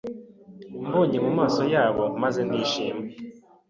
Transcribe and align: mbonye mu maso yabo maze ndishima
mbonye 0.87 1.17
mu 1.25 1.31
maso 1.39 1.61
yabo 1.73 2.03
maze 2.21 2.39
ndishima 2.47 3.03